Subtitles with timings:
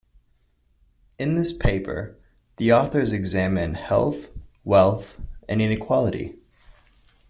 [1.19, 2.17] In this paper,
[2.57, 4.31] the authors examine health,
[4.63, 6.39] wealth and inequality.